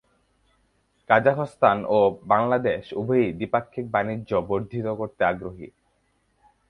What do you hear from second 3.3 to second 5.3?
দ্বিপাক্ষিক বাণিজ্য বর্ধিত করতে